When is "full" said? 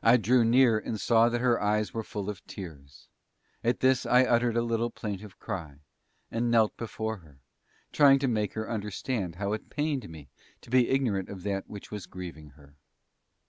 2.04-2.30